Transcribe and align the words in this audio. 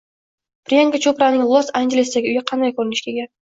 Priyanka 0.69 1.01
Chopraning 1.03 1.45
Los-Anjelesdagi 1.51 2.35
uyi 2.35 2.45
qanday 2.53 2.77
ko‘rinishga 2.83 3.17
ega? 3.19 3.33